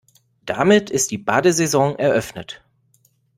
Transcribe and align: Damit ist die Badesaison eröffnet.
Damit 0.47 0.89
ist 0.89 1.11
die 1.11 1.19
Badesaison 1.19 1.95
eröffnet. 1.99 2.63